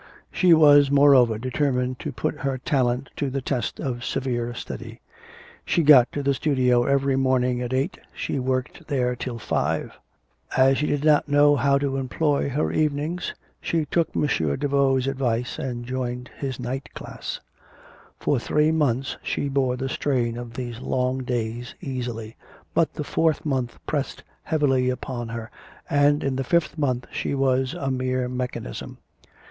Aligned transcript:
She 0.31 0.51
was, 0.51 0.89
moreover, 0.89 1.37
determined 1.37 1.99
to 1.99 2.11
put 2.11 2.39
her 2.39 2.57
talent 2.57 3.11
to 3.17 3.29
the 3.29 3.39
test 3.39 3.79
of 3.79 4.03
severe 4.03 4.51
study. 4.55 4.99
She 5.63 5.83
got 5.83 6.11
to 6.11 6.23
the 6.23 6.33
studio 6.33 6.85
every 6.85 7.15
morning 7.15 7.61
at 7.61 7.71
eight, 7.71 7.99
she 8.11 8.39
worked 8.39 8.87
there 8.87 9.15
till 9.15 9.37
five. 9.37 9.93
As 10.57 10.79
she 10.79 10.87
did 10.87 11.03
not 11.03 11.29
know 11.29 11.55
how 11.55 11.77
to 11.77 11.97
employ 11.97 12.49
her 12.49 12.71
evenings, 12.71 13.35
she 13.61 13.85
took 13.85 14.15
M. 14.15 14.23
Daveau's 14.25 15.05
advice 15.05 15.59
and 15.59 15.85
joined 15.85 16.31
his 16.35 16.59
night 16.59 16.89
class. 16.95 17.39
For 18.17 18.39
three 18.39 18.71
months 18.71 19.17
she 19.21 19.49
bore 19.49 19.77
the 19.77 19.87
strain 19.87 20.35
of 20.35 20.55
these 20.55 20.79
long 20.79 21.19
days 21.19 21.75
easily; 21.79 22.35
but 22.73 22.91
the 22.95 23.03
fourth 23.03 23.45
month 23.45 23.77
pressed 23.85 24.23
heavily 24.45 24.89
upon 24.89 25.29
her, 25.29 25.51
and 25.87 26.23
in 26.23 26.37
the 26.37 26.43
fifth 26.43 26.75
month 26.75 27.05
she 27.11 27.35
was 27.35 27.75
a 27.75 27.91
mere 27.91 28.27
mechanism. 28.27 28.97